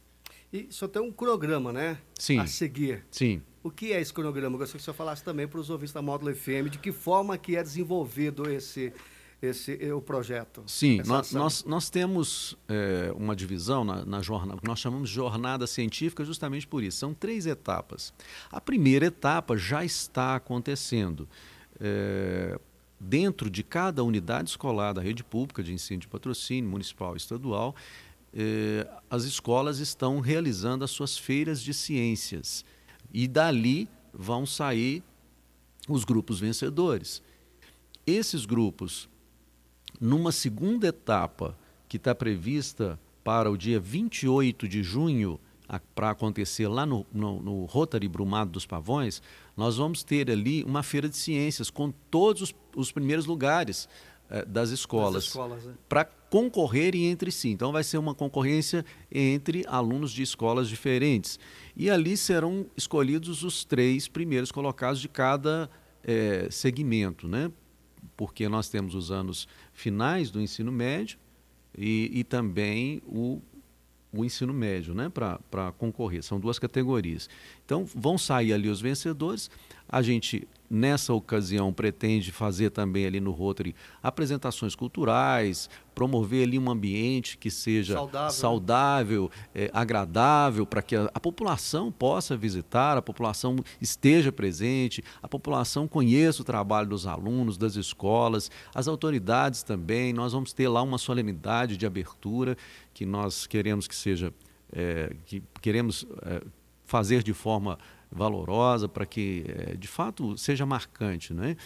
E 0.53 0.67
só 0.71 0.89
tem 0.89 1.03
um 1.03 1.13
cronograma, 1.13 1.73
né? 1.73 1.99
Sim. 2.19 2.39
A 2.39 2.47
seguir. 2.47 3.05
Sim. 3.11 3.43
O 3.63 3.71
que 3.71 3.93
é 3.93 4.01
esse 4.01 4.13
cronograma? 4.13 4.55
Eu 4.55 4.59
gostaria 4.59 4.79
que 4.79 4.83
o 4.83 4.85
senhor 4.85 4.95
falasse 4.95 5.23
também 5.23 5.47
para 5.47 5.61
os 5.61 5.69
ouvintes 5.69 5.93
da 5.93 6.01
Módulo 6.01 6.35
FM 6.35 6.71
de 6.71 6.79
que 6.79 6.91
forma 6.91 7.37
que 7.37 7.55
é 7.55 7.63
desenvolvido 7.63 8.51
esse, 8.51 8.93
esse 9.43 9.77
eh, 9.81 9.93
o 9.93 10.01
projeto. 10.01 10.63
Sim, 10.67 11.03
nós, 11.05 11.33
nós, 11.33 11.65
nós, 11.65 11.91
temos 11.91 12.57
é, 12.67 13.13
uma 13.15 13.37
divisão 13.37 13.85
na, 13.85 14.05
na 14.07 14.23
jornada, 14.23 14.61
nós 14.65 14.79
chamamos 14.79 15.11
de 15.11 15.15
jornada 15.17 15.67
científica 15.67 16.25
justamente 16.25 16.67
por 16.67 16.83
isso. 16.83 16.99
São 16.99 17.13
três 17.13 17.47
etapas. 17.47 18.15
A 18.51 18.61
primeira 18.61 19.07
etapa 19.07 19.57
já 19.57 19.85
está 19.85 20.37
acontecendo. 20.37 21.29
É, 21.79 22.59
dentro 23.01 23.49
de 23.49 23.63
cada 23.63 24.03
unidade 24.03 24.51
escolar 24.51 24.93
da 24.93 25.01
rede 25.01 25.23
pública 25.23 25.63
de 25.63 25.73
ensino 25.73 26.01
de 26.01 26.09
patrocínio, 26.09 26.71
municipal 26.71 27.15
e 27.15 27.17
estadual, 27.17 27.75
eh, 28.35 28.87
as 29.11 29.25
escolas 29.25 29.79
estão 29.79 30.21
realizando 30.21 30.85
as 30.85 30.91
suas 30.91 31.17
feiras 31.17 31.63
de 31.63 31.73
ciências. 31.73 32.65
E 33.13 33.27
dali 33.27 33.89
vão 34.13 34.45
sair 34.45 35.03
os 35.89 36.05
grupos 36.05 36.41
vencedores. 36.41 37.23
Esses 38.07 38.45
grupos, 38.45 39.09
numa 40.01 40.33
segunda 40.33 40.89
etapa, 40.89 41.57
que 41.89 41.97
está 41.97 42.15
prevista 42.15 42.99
para 43.25 43.51
o 43.51 43.57
dia 43.57 43.81
28 43.81 44.69
de 44.69 44.83
junho, 44.83 45.41
para 45.95 46.11
acontecer 46.11 46.67
lá 46.67 46.87
no, 46.87 47.07
no, 47.13 47.43
no, 47.43 47.65
Rotary 47.67 48.09
Brumado 48.09 48.51
dos 48.51 48.65
Pavões, 48.65 49.21
nós 49.57 49.77
vamos 49.77 50.03
ter 50.03 50.31
ali 50.31 50.65
uma 50.65 50.83
feira 50.83 51.09
de 51.09 51.17
ciências 51.17 51.71
com 51.71 51.91
todos 52.11 52.43
os, 52.43 52.55
os 52.75 52.91
primeiros 52.91 53.27
lugares 53.27 53.89
eh, 54.31 54.45
das 54.47 54.71
escolas, 54.71 55.25
escolas 55.25 55.65
né? 55.65 55.75
para 55.89 56.05
concorrerem 56.05 57.07
entre 57.07 57.31
si. 57.31 57.51
Então 57.51 57.71
vai 57.71 57.85
ser 57.85 57.99
uma 57.99 58.15
concorrência 58.15 58.85
entre 59.13 59.65
alunos 59.67 60.13
de 60.13 60.23
escolas 60.23 60.69
diferentes. 60.69 61.39
E 61.77 61.91
ali 61.91 62.17
serão 62.17 62.67
escolhidos 62.77 63.43
os 63.43 63.65
três 63.65 64.09
primeiros 64.09 64.51
colocados 64.51 65.01
de 65.01 65.09
cada 65.09 65.69
eh, 66.03 66.49
segmento, 66.51 67.29
né? 67.29 67.51
porque 68.17 68.49
nós 68.49 68.69
temos 68.69 68.95
os 68.95 69.11
anos 69.11 69.47
finais 69.73 70.31
do 70.31 70.41
ensino 70.41 70.73
médio 70.73 71.19
e, 71.77 72.11
e 72.13 72.25
também 72.25 73.03
o 73.07 73.41
o 74.13 74.25
ensino 74.25 74.53
médio 74.53 74.95
né, 74.95 75.11
para 75.11 75.73
concorrer. 75.79 76.23
São 76.23 76.41
duas 76.41 76.59
categorias. 76.59 77.29
Então, 77.65 77.85
vão 77.85 78.17
sair 78.17 78.53
ali 78.53 78.69
os 78.69 78.81
vencedores. 78.81 79.51
A 79.89 80.03
gente, 80.03 80.47
nessa 80.71 81.13
ocasião, 81.15 81.73
pretende 81.73 82.31
fazer 82.31 82.71
também 82.71 83.07
ali 83.07 83.21
no 83.21 83.31
Rotary 83.31 83.75
apresentações 84.03 84.75
culturais, 84.75 85.71
promover 85.95 86.47
ali 86.47 86.59
um 86.59 86.71
ambiente 86.71 87.37
que 87.39 87.51
seja 87.51 87.95
saudável, 87.95 88.25
né? 88.25 88.31
saudável 88.31 89.31
é, 89.55 89.71
agradável, 89.73 90.67
para 90.67 90.83
que 90.83 90.95
a, 90.95 91.11
a, 91.13 91.19
população 91.19 91.91
possa 91.91 92.37
visitar, 92.37 92.97
a 92.97 93.03
população 93.03 93.57
esteja 93.81 94.31
presente, 94.31 95.03
a 95.23 95.29
população 95.29 95.89
conheça 95.89 96.43
o 96.43 96.45
trabalho 96.45 96.89
dos 96.89 97.07
alunos, 97.07 97.57
das 97.57 97.75
escolas, 97.75 98.51
as 98.75 98.87
autoridades 98.87 99.63
também. 99.63 100.13
Nós 100.13 100.33
vamos 100.33 100.53
ter 100.53 100.69
lá 100.69 100.83
uma 100.83 100.99
solenidade 100.99 101.77
de 101.77 101.87
abertura 101.87 102.57
que 102.93 103.07
nós 103.07 103.47
queremos 103.47 103.89
que 103.89 103.97
seja, 103.97 104.33
é, 104.73 105.15
que 105.25 105.43
queremos 105.61 106.07
é, 106.23 106.43
fazer 106.85 107.23
de 107.23 107.33
forma 107.33 107.79
valorosa, 108.11 108.89
para 108.89 109.07
que 109.07 109.45
é, 109.47 109.77
de 109.77 109.89
fato 109.89 110.37
seja 110.37 110.65
marcante. 110.65 111.33
Né? 111.33 111.57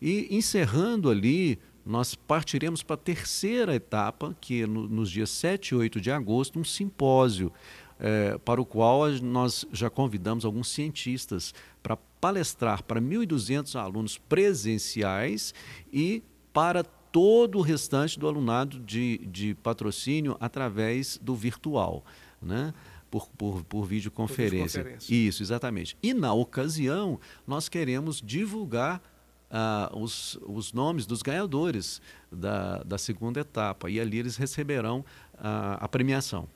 E 0.00 0.28
encerrando 0.30 1.10
ali, 1.10 1.58
nós 1.84 2.14
partiremos 2.14 2.82
para 2.82 2.94
a 2.94 2.98
terceira 2.98 3.74
etapa, 3.74 4.36
que 4.40 4.62
é 4.62 4.66
no, 4.66 4.88
nos 4.88 5.10
dias 5.10 5.30
7 5.30 5.68
e 5.68 5.74
8 5.74 6.00
de 6.00 6.10
agosto, 6.10 6.58
um 6.58 6.64
simpósio, 6.64 7.52
é, 7.98 8.36
para 8.38 8.60
o 8.60 8.66
qual 8.66 9.08
nós 9.22 9.64
já 9.72 9.88
convidamos 9.88 10.44
alguns 10.44 10.68
cientistas 10.68 11.54
para 11.82 11.96
palestrar 12.20 12.82
para 12.82 13.00
1.200 13.00 13.78
alunos 13.78 14.18
presenciais 14.18 15.54
e 15.92 16.22
para 16.52 16.82
todo 16.82 17.58
o 17.58 17.62
restante 17.62 18.18
do 18.18 18.26
alunado 18.26 18.80
de, 18.80 19.18
de 19.18 19.54
patrocínio 19.54 20.36
através 20.40 21.18
do 21.18 21.34
virtual. 21.34 22.04
Né? 22.40 22.72
Por, 23.12 23.28
por, 23.36 23.62
por 23.64 23.84
videoconferência. 23.84 24.80
Videoconferência. 24.80 25.14
Isso, 25.14 25.42
exatamente. 25.42 25.98
E 26.02 26.14
na 26.14 26.32
ocasião, 26.32 27.20
nós 27.46 27.68
queremos 27.68 28.22
divulgar 28.22 29.02
uh, 29.50 29.98
os, 29.98 30.38
os 30.46 30.72
nomes 30.72 31.04
dos 31.04 31.20
ganhadores 31.20 32.00
da, 32.30 32.82
da 32.82 32.96
segunda 32.96 33.40
etapa. 33.40 33.90
E 33.90 34.00
ali 34.00 34.18
eles 34.18 34.38
receberão 34.38 35.00
uh, 35.34 35.76
a 35.78 35.86
premiação. 35.88 36.48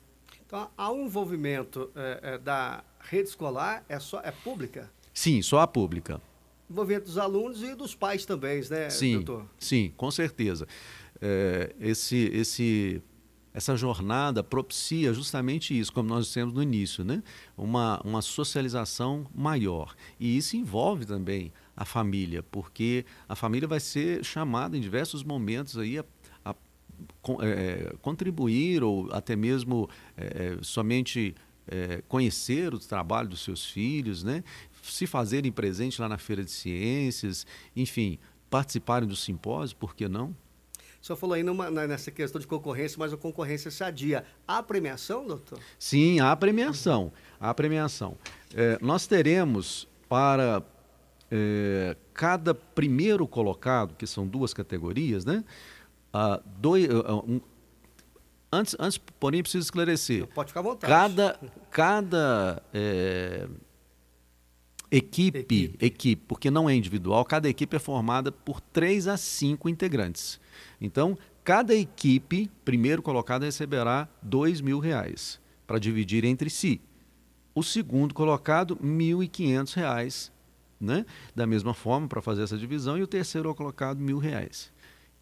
Então, 0.47 0.67
há 0.75 0.91
um 0.91 1.05
envolvimento 1.05 1.91
é, 1.95 2.19
é, 2.23 2.37
da 2.39 2.83
rede 3.01 3.29
escolar, 3.29 3.85
é, 3.87 3.99
só, 3.99 4.19
é 4.21 4.31
pública? 4.31 4.89
Sim, 5.13 5.43
só 5.43 5.59
a 5.59 5.67
pública. 5.67 6.19
Envolvimento 6.67 7.05
dos 7.05 7.19
alunos 7.19 7.61
e 7.61 7.75
dos 7.75 7.93
pais 7.93 8.25
também, 8.25 8.63
né, 8.67 8.89
sim, 8.89 9.21
doutor? 9.21 9.45
Sim, 9.59 9.93
com 9.95 10.09
certeza. 10.09 10.67
É, 11.21 11.75
esse, 11.79 12.31
esse 12.33 13.01
essa 13.57 13.75
jornada 13.75 14.43
propicia 14.43 15.11
justamente 15.11 15.77
isso, 15.77 15.91
como 15.91 16.07
nós 16.07 16.27
dissemos 16.27 16.53
no 16.53 16.61
início, 16.61 17.03
né? 17.03 17.23
uma, 17.57 17.99
uma 18.05 18.21
socialização 18.21 19.25
maior. 19.33 19.95
E 20.19 20.37
isso 20.37 20.55
envolve 20.55 21.07
também 21.07 21.51
a 21.75 21.83
família, 21.83 22.43
porque 22.43 23.03
a 23.27 23.35
família 23.35 23.67
vai 23.67 23.79
ser 23.79 24.23
chamada 24.23 24.77
em 24.77 24.79
diversos 24.79 25.23
momentos 25.23 25.75
aí 25.75 25.97
a, 25.97 26.05
a 26.45 26.53
é, 27.41 27.95
contribuir 27.99 28.83
ou 28.83 29.11
até 29.11 29.35
mesmo 29.35 29.89
é, 30.15 30.25
é, 30.25 30.57
somente 30.61 31.33
é, 31.67 32.03
conhecer 32.07 32.75
o 32.75 32.79
trabalho 32.79 33.27
dos 33.27 33.41
seus 33.41 33.65
filhos, 33.65 34.23
né? 34.23 34.43
se 34.83 35.07
fazerem 35.07 35.51
presente 35.51 35.99
lá 35.99 36.07
na 36.07 36.19
Feira 36.19 36.43
de 36.43 36.51
Ciências, 36.51 37.43
enfim, 37.75 38.19
participarem 38.51 39.09
do 39.09 39.15
simpósio, 39.15 39.75
por 39.77 39.95
que 39.95 40.07
não? 40.07 40.35
O 41.07 41.15
senhor 41.15 41.17
falou 41.17 41.35
aí 41.35 41.43
numa, 41.43 41.71
nessa 41.71 42.11
questão 42.11 42.41
de 42.41 42.45
concorrência, 42.45 42.97
mas 42.99 43.13
a 43.13 43.17
concorrência 43.17 43.71
sadia. 43.71 44.25
Há 44.45 44.61
premiação, 44.61 45.25
doutor? 45.25 45.57
Sim, 45.79 46.19
há 46.19 46.35
premiação. 46.35 47.13
Há 47.39 47.53
premiação. 47.53 48.17
É, 48.53 48.77
nós 48.81 49.07
teremos 49.07 49.87
para 50.09 50.61
é, 51.31 51.95
cada 52.13 52.53
primeiro 52.53 53.25
colocado, 53.25 53.95
que 53.95 54.05
são 54.05 54.27
duas 54.27 54.53
categorias, 54.53 55.23
né? 55.23 55.45
Uh, 56.13 56.43
dois, 56.57 56.85
uh, 56.89 57.23
um, 57.25 57.39
antes, 58.51 58.75
antes, 58.77 58.97
porém, 58.97 59.41
preciso 59.41 59.63
esclarecer. 59.63 60.27
Pode 60.27 60.49
ficar 60.49 60.59
à 60.59 60.63
vontade. 60.63 60.91
Cada, 60.91 61.39
cada 61.71 62.63
é, 62.73 63.47
equipe, 64.89 65.39
equipe, 65.39 65.85
equipe, 65.85 66.23
porque 66.27 66.49
não 66.49 66.69
é 66.69 66.75
individual, 66.75 67.23
cada 67.25 67.49
equipe 67.49 67.75
é 67.75 67.79
formada 67.79 68.31
por 68.31 68.61
três 68.61 69.07
a 69.07 69.17
cinco 69.17 69.67
integrantes. 69.67 70.39
Então, 70.79 71.17
cada 71.43 71.75
equipe, 71.75 72.49
primeiro 72.63 73.01
colocada, 73.01 73.45
receberá 73.45 74.07
dois 74.21 74.61
mil 74.61 74.79
reais 74.79 75.39
para 75.65 75.79
dividir 75.79 76.23
entre 76.23 76.49
si. 76.49 76.81
O 77.53 77.63
segundo 77.63 78.13
colocado, 78.13 78.77
R$ 78.79 78.87
1.500, 78.87 80.31
né? 80.79 81.05
da 81.35 81.47
mesma 81.47 81.73
forma, 81.73 82.07
para 82.07 82.21
fazer 82.21 82.43
essa 82.43 82.57
divisão. 82.57 82.97
E 82.97 83.01
o 83.01 83.07
terceiro 83.07 83.53
colocado, 83.55 83.99
R$ 83.99 84.19
reais. 84.19 84.71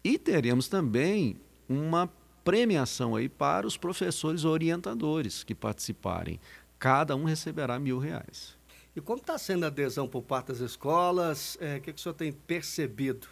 E 0.04 0.18
teremos 0.18 0.68
também 0.68 1.36
uma 1.68 2.08
premiação 2.44 3.16
aí 3.16 3.28
para 3.28 3.66
os 3.66 3.76
professores 3.76 4.44
orientadores 4.44 5.42
que 5.42 5.54
participarem. 5.54 6.38
Cada 6.78 7.16
um 7.16 7.24
receberá 7.24 7.78
mil 7.78 7.98
reais. 7.98 8.55
E 8.96 9.00
como 9.02 9.20
está 9.20 9.36
sendo 9.36 9.64
a 9.64 9.66
adesão 9.66 10.08
por 10.08 10.22
parte 10.22 10.48
das 10.48 10.60
escolas? 10.60 11.58
É, 11.60 11.76
o 11.76 11.80
que, 11.82 11.92
que 11.92 11.98
o 11.98 12.02
senhor 12.02 12.14
tem 12.14 12.32
percebido? 12.32 13.28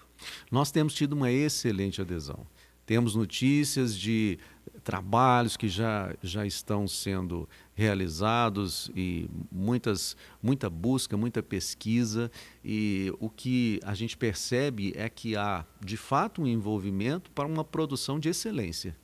Nós 0.52 0.70
temos 0.70 0.92
tido 0.92 1.14
uma 1.14 1.32
excelente 1.32 2.02
adesão. 2.02 2.46
Temos 2.84 3.14
notícias 3.14 3.96
de 3.96 4.38
trabalhos 4.84 5.56
que 5.56 5.66
já, 5.66 6.14
já 6.22 6.44
estão 6.44 6.86
sendo 6.86 7.48
realizados 7.74 8.90
e 8.94 9.26
muitas, 9.50 10.14
muita 10.42 10.68
busca, 10.68 11.16
muita 11.16 11.42
pesquisa. 11.42 12.30
E 12.62 13.10
o 13.18 13.30
que 13.30 13.80
a 13.84 13.94
gente 13.94 14.18
percebe 14.18 14.92
é 14.94 15.08
que 15.08 15.34
há, 15.34 15.64
de 15.82 15.96
fato, 15.96 16.42
um 16.42 16.46
envolvimento 16.46 17.30
para 17.30 17.48
uma 17.48 17.64
produção 17.64 18.20
de 18.20 18.28
excelência. 18.28 18.94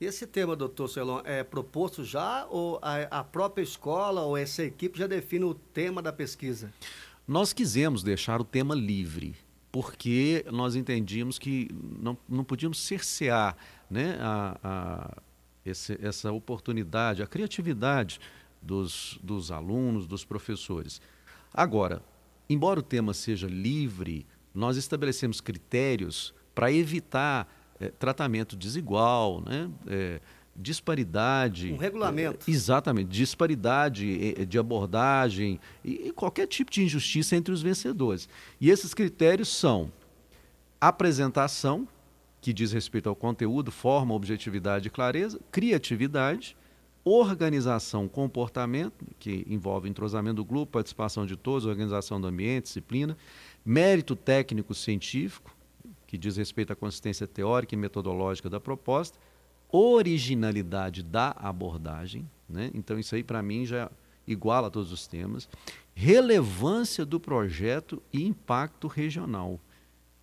Esse 0.00 0.26
tema, 0.26 0.56
doutor 0.56 0.88
Celon, 0.88 1.20
é 1.26 1.44
proposto 1.44 2.02
já 2.02 2.46
ou 2.46 2.78
a, 2.80 3.18
a 3.20 3.22
própria 3.22 3.62
escola 3.62 4.22
ou 4.22 4.34
essa 4.34 4.64
equipe 4.64 4.98
já 4.98 5.06
define 5.06 5.44
o 5.44 5.52
tema 5.52 6.00
da 6.00 6.10
pesquisa? 6.10 6.72
Nós 7.28 7.52
quisemos 7.52 8.02
deixar 8.02 8.40
o 8.40 8.44
tema 8.44 8.74
livre 8.74 9.36
porque 9.70 10.42
nós 10.50 10.74
entendíamos 10.74 11.38
que 11.38 11.68
não, 12.00 12.16
não 12.26 12.42
podíamos 12.42 12.80
cercear 12.80 13.54
né, 13.90 14.16
a, 14.20 14.58
a 14.64 15.22
esse, 15.66 15.98
essa 16.00 16.32
oportunidade, 16.32 17.22
a 17.22 17.26
criatividade 17.26 18.18
dos, 18.62 19.20
dos 19.22 19.52
alunos, 19.52 20.06
dos 20.06 20.24
professores. 20.24 20.98
Agora, 21.52 22.02
embora 22.48 22.80
o 22.80 22.82
tema 22.82 23.12
seja 23.12 23.46
livre, 23.46 24.26
nós 24.54 24.78
estabelecemos 24.78 25.42
critérios 25.42 26.32
para 26.54 26.72
evitar 26.72 27.59
é, 27.80 27.88
tratamento 27.88 28.54
desigual, 28.56 29.42
né? 29.44 29.70
É, 29.86 30.20
disparidade. 30.54 31.72
Um 31.72 31.76
regulamento. 31.76 32.48
É, 32.48 32.52
exatamente, 32.52 33.08
disparidade 33.08 34.44
de 34.44 34.58
abordagem 34.58 35.58
e, 35.82 36.08
e, 36.08 36.12
qualquer 36.12 36.46
tipo 36.46 36.70
de 36.70 36.82
injustiça 36.82 37.34
entre 37.34 37.52
os 37.52 37.62
vencedores. 37.62 38.28
E 38.60 38.70
esses 38.70 38.92
critérios 38.92 39.48
são 39.48 39.90
apresentação, 40.80 41.88
que 42.40 42.52
diz 42.52 42.72
respeito 42.72 43.08
ao 43.08 43.16
conteúdo, 43.16 43.70
forma, 43.70 44.14
objetividade 44.14 44.88
e 44.88 44.90
clareza, 44.90 45.40
criatividade, 45.50 46.56
organização, 47.04 48.06
comportamento, 48.06 49.04
que 49.18 49.46
envolve 49.48 49.88
entrosamento 49.88 50.36
do 50.36 50.44
grupo, 50.44 50.72
participação 50.72 51.24
de 51.24 51.36
todos, 51.36 51.66
organização 51.66 52.20
do 52.20 52.26
ambiente, 52.26 52.64
disciplina, 52.64 53.16
mérito 53.64 54.14
técnico 54.14 54.74
científico, 54.74 55.54
que 56.10 56.18
diz 56.18 56.36
respeito 56.36 56.72
à 56.72 56.76
consistência 56.76 57.24
teórica 57.24 57.72
e 57.72 57.78
metodológica 57.78 58.50
da 58.50 58.58
proposta, 58.58 59.16
originalidade 59.70 61.04
da 61.04 61.30
abordagem, 61.38 62.28
né? 62.48 62.68
então 62.74 62.98
isso 62.98 63.14
aí 63.14 63.22
para 63.22 63.40
mim 63.40 63.64
já 63.64 63.88
iguala 64.26 64.68
todos 64.68 64.90
os 64.90 65.06
temas, 65.06 65.48
relevância 65.94 67.06
do 67.06 67.20
projeto 67.20 68.02
e 68.12 68.24
impacto 68.24 68.88
regional. 68.88 69.60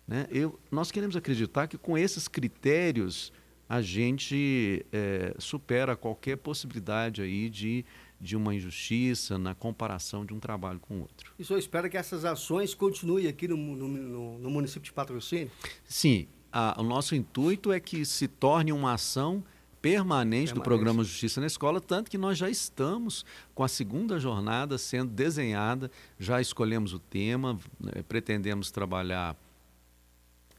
Né? 0.06 0.26
Eu, 0.30 0.60
nós 0.70 0.90
queremos 0.90 1.16
acreditar 1.16 1.66
que 1.66 1.78
com 1.78 1.96
esses 1.96 2.28
critérios 2.28 3.32
a 3.66 3.80
gente 3.80 4.84
é, 4.92 5.34
supera 5.38 5.96
qualquer 5.96 6.36
possibilidade 6.36 7.22
aí 7.22 7.48
de 7.48 7.82
de 8.20 8.36
uma 8.36 8.54
injustiça 8.54 9.38
na 9.38 9.54
comparação 9.54 10.24
de 10.24 10.34
um 10.34 10.40
trabalho 10.40 10.80
com 10.80 10.98
o 10.98 11.00
outro. 11.00 11.32
E 11.38 11.42
o 11.42 11.44
senhor 11.44 11.58
espera 11.58 11.88
que 11.88 11.96
essas 11.96 12.24
ações 12.24 12.74
continuem 12.74 13.28
aqui 13.28 13.46
no, 13.46 13.56
no, 13.56 14.38
no 14.38 14.50
município 14.50 14.82
de 14.82 14.92
Patrocínio? 14.92 15.50
Sim. 15.84 16.26
A, 16.52 16.80
o 16.80 16.82
nosso 16.82 17.14
intuito 17.14 17.70
é 17.70 17.78
que 17.78 18.04
se 18.04 18.26
torne 18.26 18.72
uma 18.72 18.94
ação 18.94 19.44
permanente, 19.80 19.80
permanente 19.80 20.54
do 20.54 20.62
programa 20.62 21.04
Justiça 21.04 21.40
na 21.40 21.46
Escola, 21.46 21.80
tanto 21.80 22.10
que 22.10 22.18
nós 22.18 22.36
já 22.36 22.50
estamos 22.50 23.24
com 23.54 23.62
a 23.62 23.68
segunda 23.68 24.18
jornada 24.18 24.76
sendo 24.76 25.10
desenhada, 25.12 25.90
já 26.18 26.40
escolhemos 26.40 26.92
o 26.92 26.98
tema, 26.98 27.58
né, 27.78 28.02
pretendemos 28.08 28.70
trabalhar 28.70 29.36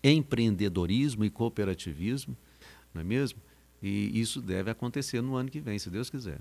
empreendedorismo 0.02 1.26
e 1.26 1.30
cooperativismo, 1.30 2.38
não 2.94 3.02
é 3.02 3.04
mesmo? 3.04 3.40
E 3.82 4.20
isso 4.20 4.42
deve 4.42 4.72
acontecer 4.72 5.22
no 5.22 5.36
ano 5.36 5.50
que 5.50 5.60
vem, 5.60 5.78
se 5.78 5.90
Deus 5.90 6.10
quiser. 6.10 6.40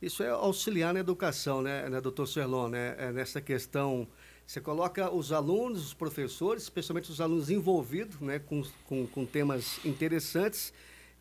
Isso 0.00 0.22
é 0.22 0.28
auxiliar 0.30 0.94
na 0.94 1.00
educação, 1.00 1.60
né, 1.60 1.88
né 1.88 2.00
doutor 2.00 2.26
Serlon, 2.26 2.68
né, 2.68 2.94
é 2.98 3.12
nessa 3.12 3.40
questão. 3.40 4.06
Você 4.46 4.60
coloca 4.60 5.12
os 5.12 5.32
alunos, 5.32 5.86
os 5.86 5.94
professores, 5.94 6.62
especialmente 6.62 7.10
os 7.10 7.20
alunos 7.20 7.50
envolvidos 7.50 8.18
né, 8.20 8.38
com, 8.38 8.62
com, 8.86 9.06
com 9.06 9.26
temas 9.26 9.84
interessantes 9.84 10.72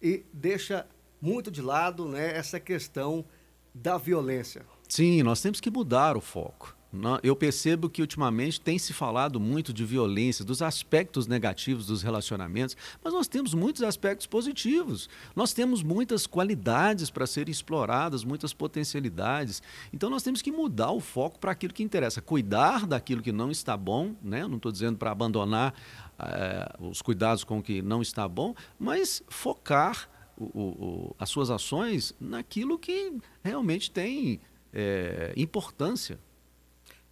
e 0.01 0.23
deixa 0.31 0.85
muito 1.19 1.49
de 1.49 1.61
lado 1.61 2.07
né, 2.07 2.37
essa 2.37 2.59
questão 2.59 3.25
da 3.73 3.97
violência. 3.97 4.63
Sim, 4.87 5.23
nós 5.23 5.41
temos 5.41 5.59
que 5.59 5.69
mudar 5.69 6.15
o 6.15 6.21
foco. 6.21 6.76
Eu 7.23 7.35
percebo 7.35 7.89
que 7.89 8.01
ultimamente 8.01 8.59
tem 8.59 8.77
se 8.77 8.93
falado 8.93 9.39
muito 9.39 9.73
de 9.73 9.85
violência, 9.85 10.43
dos 10.43 10.61
aspectos 10.61 11.27
negativos 11.27 11.87
dos 11.87 12.01
relacionamentos, 12.01 12.75
mas 13.03 13.13
nós 13.13 13.27
temos 13.27 13.53
muitos 13.53 13.83
aspectos 13.83 14.27
positivos. 14.27 15.09
Nós 15.35 15.53
temos 15.53 15.83
muitas 15.83 16.25
qualidades 16.25 17.09
para 17.09 17.27
serem 17.27 17.51
exploradas, 17.51 18.23
muitas 18.23 18.53
potencialidades. 18.53 19.61
Então 19.93 20.09
nós 20.09 20.23
temos 20.23 20.41
que 20.41 20.51
mudar 20.51 20.91
o 20.91 20.99
foco 20.99 21.39
para 21.39 21.51
aquilo 21.51 21.73
que 21.73 21.83
interessa, 21.83 22.21
cuidar 22.21 22.85
daquilo 22.85 23.21
que 23.21 23.31
não 23.31 23.51
está 23.51 23.75
bom, 23.75 24.15
né? 24.23 24.47
não 24.47 24.57
estou 24.57 24.71
dizendo 24.71 24.97
para 24.97 25.11
abandonar 25.11 25.73
é, 26.19 26.75
os 26.79 27.01
cuidados 27.01 27.43
com 27.43 27.59
o 27.59 27.63
que 27.63 27.81
não 27.81 28.01
está 28.01 28.27
bom, 28.27 28.55
mas 28.79 29.23
focar 29.27 30.09
o, 30.37 30.45
o, 30.45 31.15
as 31.17 31.29
suas 31.29 31.49
ações 31.49 32.13
naquilo 32.19 32.77
que 32.77 33.13
realmente 33.43 33.89
tem 33.89 34.39
é, 34.73 35.33
importância. 35.35 36.19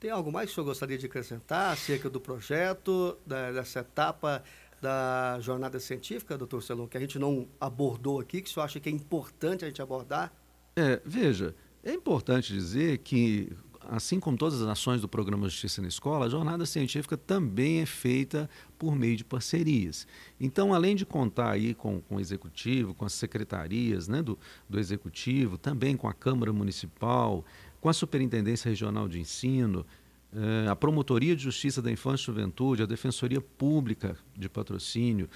Tem 0.06 0.12
algo 0.12 0.32
mais 0.32 0.46
que 0.46 0.52
o 0.52 0.54
senhor 0.54 0.68
gostaria 0.68 1.00
de 1.00 1.08
acrescentar 1.08 1.74
acerca 1.74 2.08
do 2.12 2.22
projeto, 2.22 3.18
da, 3.26 3.52
dessa 3.52 3.80
etapa 3.80 4.44
da 4.80 5.40
jornada 5.42 5.80
científica, 5.80 6.38
doutor 6.38 6.62
Celon, 6.62 6.86
que 6.86 6.96
a 6.96 7.00
gente 7.00 7.18
não 7.18 7.48
abordou 7.60 8.20
aqui, 8.20 8.40
que 8.40 8.48
o 8.48 8.54
senhor 8.54 8.66
acha 8.66 8.80
que 8.80 8.88
é 8.88 8.92
importante 8.92 9.66
a 9.66 9.68
gente 9.68 9.82
abordar? 9.82 10.32
É, 10.76 11.02
veja, 11.04 11.56
é 11.84 11.92
importante 11.92 12.54
dizer 12.54 13.00
que, 13.00 13.52
assim 13.82 14.20
como 14.20 14.38
todas 14.38 14.62
as 14.62 14.68
ações 14.68 15.02
do 15.02 15.08
Programa 15.08 15.50
Justiça 15.50 15.82
na 15.82 15.88
Escola, 15.88 16.28
a 16.28 16.30
jornada 16.30 16.68
científica 16.68 17.18
também 17.18 17.82
é 17.82 17.86
feita 17.88 18.48
por 18.78 18.96
meio 18.96 19.18
de 19.18 19.26
parcerias. 19.26 20.06
Então, 20.40 20.72
além 20.72 20.96
de 20.96 21.04
contar 21.04 21.50
aí 21.50 21.74
com, 21.74 22.00
com 22.02 22.18
o 22.18 22.20
Executivo, 22.20 22.94
com 22.94 23.06
as 23.06 23.14
secretarias 23.14 24.08
né, 24.08 24.22
do, 24.22 24.38
do 24.70 24.80
Executivo, 24.80 25.58
também 25.58 25.98
com 25.98 26.08
a 26.08 26.14
Câmara 26.14 26.54
Municipal, 26.54 27.44
com 27.86 27.90
a 27.90 27.94
Superintendência 27.94 28.68
Regional 28.68 29.08
de 29.08 29.20
Ensino, 29.20 29.86
eh, 30.34 30.66
a 30.68 30.76
Promotoria 30.76 31.36
de 31.36 31.44
Justiça 31.44 31.84
da 31.84 31.92
Infância 31.92 32.24
e 32.24 32.26
Juventude, 32.26 32.82
a 32.82 32.88
Defensoria 32.88 33.40
Pública 33.40 34.18
de 34.36 34.50
Patrocínio 34.50 35.30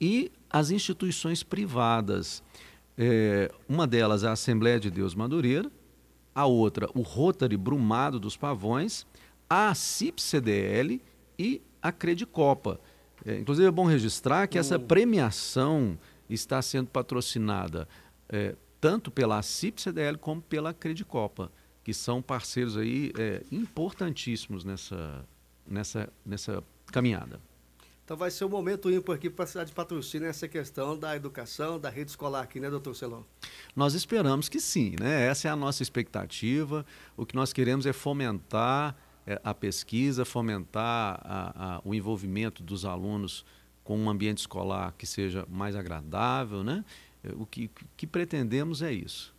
e 0.00 0.30
as 0.48 0.70
instituições 0.70 1.42
privadas. 1.42 2.40
Eh, 2.96 3.50
uma 3.68 3.84
delas 3.84 4.22
é 4.22 4.28
a 4.28 4.30
Assembleia 4.30 4.78
de 4.78 4.92
Deus 4.92 5.12
Madureira, 5.12 5.68
a 6.32 6.46
outra, 6.46 6.88
o 6.94 7.02
Rotary 7.02 7.56
Brumado 7.56 8.20
dos 8.20 8.36
Pavões, 8.36 9.04
a 9.50 9.74
CIP-CDL 9.74 11.02
e 11.36 11.60
a 11.82 11.90
Credicopa. 11.90 12.80
É, 13.26 13.40
inclusive 13.40 13.66
é 13.66 13.72
bom 13.72 13.86
registrar 13.86 14.46
que 14.46 14.56
essa 14.56 14.78
hum. 14.78 14.86
premiação 14.86 15.98
está 16.30 16.62
sendo 16.62 16.90
patrocinada 16.90 17.88
é, 18.28 18.54
tanto 18.80 19.10
pela 19.10 19.42
CIP-CDL 19.42 20.16
como 20.16 20.40
pela 20.40 20.72
Credicopa 20.72 21.50
que 21.88 21.94
são 21.94 22.20
parceiros 22.20 22.76
aí 22.76 23.10
é, 23.18 23.42
importantíssimos 23.50 24.62
nessa, 24.62 25.24
nessa, 25.66 26.12
nessa 26.22 26.62
caminhada. 26.92 27.40
Então 28.04 28.14
vai 28.14 28.30
ser 28.30 28.44
um 28.44 28.50
momento 28.50 28.90
ímpar 28.90 29.14
aqui 29.14 29.30
para 29.30 29.46
a 29.46 29.48
cidade 29.48 29.70
de 29.70 29.74
Patrocínio 29.74 30.28
essa 30.28 30.46
questão 30.46 30.98
da 30.98 31.16
educação, 31.16 31.80
da 31.80 31.88
rede 31.88 32.10
escolar 32.10 32.42
aqui, 32.42 32.60
né, 32.60 32.68
doutor 32.68 32.94
Celão? 32.94 33.24
Nós 33.74 33.94
esperamos 33.94 34.50
que 34.50 34.60
sim, 34.60 34.96
né? 35.00 35.28
Essa 35.28 35.48
é 35.48 35.50
a 35.50 35.56
nossa 35.56 35.82
expectativa. 35.82 36.84
O 37.16 37.24
que 37.24 37.34
nós 37.34 37.54
queremos 37.54 37.86
é 37.86 37.92
fomentar 37.94 38.94
é, 39.26 39.40
a 39.42 39.54
pesquisa, 39.54 40.26
fomentar 40.26 41.18
a, 41.24 41.76
a, 41.76 41.80
o 41.82 41.94
envolvimento 41.94 42.62
dos 42.62 42.84
alunos 42.84 43.46
com 43.82 43.98
um 43.98 44.10
ambiente 44.10 44.40
escolar 44.40 44.92
que 44.92 45.06
seja 45.06 45.46
mais 45.48 45.74
agradável, 45.74 46.62
né? 46.62 46.84
O 47.32 47.46
que, 47.46 47.70
que 47.96 48.06
pretendemos 48.06 48.82
é 48.82 48.92
isso. 48.92 49.37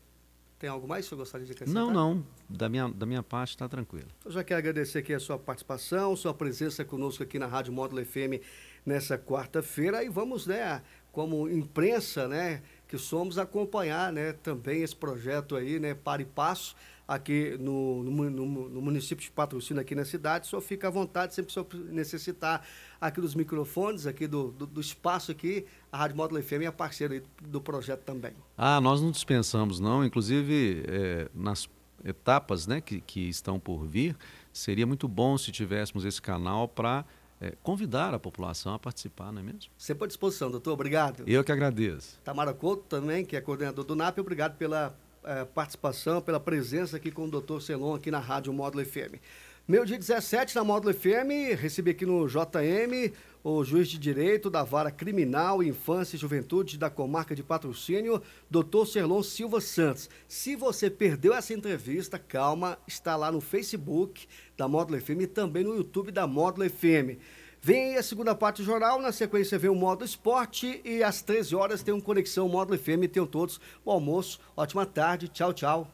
Tem 0.60 0.70
algo 0.70 0.86
mais 0.86 1.06
que 1.06 1.12
você 1.12 1.16
gostaria 1.16 1.46
de 1.46 1.54
acrescentar? 1.54 1.86
Não, 1.86 1.92
não. 1.92 2.26
Da 2.50 2.68
minha, 2.68 2.90
da 2.90 3.06
minha 3.06 3.24
parte 3.24 3.52
está 3.52 3.70
tranquilo. 3.70 4.10
Eu 4.26 4.32
já 4.32 4.44
quero 4.44 4.60
agradecer 4.60 5.00
aqui 5.00 5.14
a 5.14 5.20
sua 5.20 5.40
participação, 5.40 6.14
sua 6.18 6.34
presença 6.34 6.84
conosco 6.84 7.24
aqui 7.24 7.40
na 7.40 7.48
Rádio 7.48 7.72
Módulo 7.72 8.06
FM 8.06 8.44
nessa 8.86 9.18
quarta-feira. 9.18 10.04
E 10.04 10.10
vamos, 10.10 10.46
né, 10.46 10.82
como 11.14 11.50
imprensa, 11.50 12.28
né, 12.28 12.62
que 12.90 12.98
somos, 12.98 13.38
acompanhar 13.38 14.12
né, 14.12 14.34
também 14.34 14.84
esse 14.84 14.96
projeto 14.96 15.56
aí, 15.56 15.80
né, 15.80 15.94
para 15.94 16.22
e 16.22 16.26
passo 16.26 16.76
aqui 17.10 17.58
no, 17.60 18.04
no, 18.04 18.30
no, 18.30 18.82
município 18.84 19.26
de 19.26 19.32
patrocínio 19.32 19.82
aqui 19.82 19.96
na 19.96 20.06
cidade, 20.06 20.46
só 20.46 20.62
fica 20.62 20.90
à 20.90 20.92
vontade, 20.92 21.34
sempre 21.34 21.52
que 21.52 21.76
necessitar 21.76 22.64
aqui 23.02 23.20
dos 23.20 23.34
microfones, 23.34 24.06
aqui 24.06 24.28
do, 24.28 24.52
do, 24.52 24.68
do, 24.68 24.80
espaço 24.80 25.32
aqui, 25.32 25.66
a 25.92 25.98
Rádio 25.98 26.16
Módulo 26.16 26.42
FM 26.44 26.62
é 26.68 26.72
parceira 26.72 27.20
do 27.42 27.60
projeto 27.60 28.02
também. 28.02 28.34
Ah, 28.56 28.80
nós 28.80 29.02
não 29.02 29.10
dispensamos 29.10 29.80
não, 29.80 30.06
inclusive 30.06 30.84
é, 30.88 31.28
nas 31.34 31.68
etapas 32.06 32.68
né, 32.68 32.80
que, 32.80 33.02
que 33.02 33.28
estão 33.28 33.60
por 33.60 33.88
vir, 33.88 34.16
seria 34.54 34.86
muito 34.86 35.08
bom 35.08 35.36
se 35.36 35.52
tivéssemos 35.52 36.06
esse 36.06 36.22
canal 36.22 36.68
para 36.68 37.04
é, 37.42 37.56
convidar 37.64 38.14
a 38.14 38.20
população 38.20 38.76
a 38.76 38.78
participar, 38.78 39.32
não 39.32 39.42
é 39.42 39.44
mesmo? 39.46 39.72
Sempre 39.76 40.04
à 40.04 40.08
disposição, 40.08 40.52
doutor. 40.52 40.74
Obrigado. 40.74 41.24
Eu 41.26 41.44
que 41.44 41.52
agradeço. 41.52 42.20
Tamara 42.24 42.54
Couto 42.54 42.84
também, 42.84 43.26
que 43.26 43.36
é 43.36 43.42
coordenador 43.42 43.84
do 43.84 43.96
NAP, 43.96 44.20
obrigado 44.20 44.58
pela 44.58 44.96
é, 45.30 45.46
participação, 45.46 46.20
pela 46.20 46.40
presença 46.40 46.98
aqui 46.98 47.12
com 47.12 47.26
o 47.26 47.30
doutor 47.30 47.62
Celon 47.62 47.94
aqui 47.94 48.10
na 48.10 48.18
Rádio 48.18 48.52
Módulo 48.52 48.84
FM. 48.84 49.22
Meu 49.68 49.86
dia 49.86 50.00
17 50.00 50.56
na 50.56 50.64
Módulo 50.64 50.92
FM, 50.92 51.56
recebi 51.56 51.92
aqui 51.92 52.04
no 52.04 52.28
JM 52.28 53.14
o 53.44 53.64
juiz 53.64 53.88
de 53.88 54.00
direito 54.00 54.50
da 54.50 54.64
vara 54.64 54.90
criminal, 54.90 55.62
infância 55.62 56.16
e 56.16 56.20
juventude 56.20 56.80
da 56.80 56.90
comarca 56.90 57.36
de 57.36 57.44
patrocínio, 57.44 58.20
doutor 58.50 58.88
Serlon 58.88 59.22
Silva 59.22 59.62
Santos. 59.62 60.10
Se 60.28 60.56
você 60.56 60.90
perdeu 60.90 61.36
essa 61.36 61.54
entrevista, 61.54 62.18
calma, 62.18 62.80
está 62.88 63.16
lá 63.16 63.32
no 63.32 63.40
Facebook 63.40 64.28
da 64.58 64.68
Módulo 64.68 65.00
FM 65.00 65.22
e 65.22 65.28
também 65.28 65.64
no 65.64 65.76
YouTube 65.76 66.12
da 66.12 66.26
Módulo 66.26 66.68
FM. 66.68 67.22
Vem 67.62 67.92
aí 67.92 67.98
a 67.98 68.04
segunda 68.04 68.34
parte 68.34 68.62
do 68.62 68.66
jornal, 68.66 69.02
na 69.02 69.12
sequência 69.12 69.60
vem 69.60 69.70
o 69.70 69.76
Módulo 69.76 70.06
Esporte 70.06 70.82
e 70.86 71.04
às 71.04 71.22
13 71.22 71.56
horas 71.56 71.84
tem 71.84 71.94
um 71.94 72.00
Conexão 72.00 72.48
Módulo 72.48 72.80
FM. 72.80 73.12
Tenham 73.12 73.28
todos 73.28 73.60
o 73.84 73.92
almoço, 73.92 74.40
ótima 74.56 74.86
tarde, 74.86 75.28
tchau, 75.28 75.52
tchau. 75.52 75.88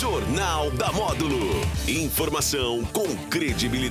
Jornal 0.00 0.70
da 0.72 0.92
Módulo. 0.92 1.38
Informação 1.88 2.84
com 2.86 3.06
credibilidade. 3.30 3.90